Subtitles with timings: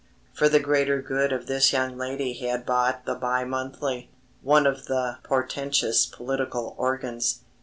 [0.33, 4.09] For the greater good of this young lady he had bought the Bi Monthly
[4.41, 7.41] one of the portentous political organs.